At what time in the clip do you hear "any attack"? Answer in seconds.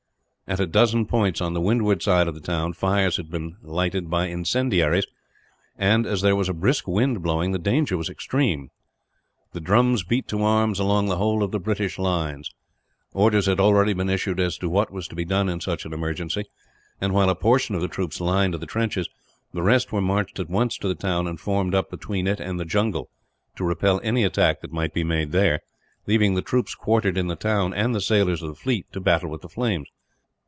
24.03-24.59